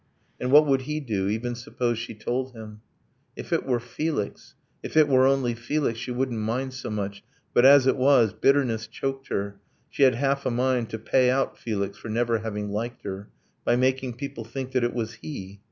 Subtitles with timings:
[0.39, 2.81] And what would he do even suppose she told him?
[3.35, 4.55] If it were Felix!
[4.81, 5.99] If it were only Felix!
[5.99, 7.21] She wouldn't mind so much.
[7.53, 9.59] But as it was, Bitterness choked her,
[9.91, 13.29] she had half a mind To pay out Felix for never having liked her,
[13.63, 15.59] By making people think that it was he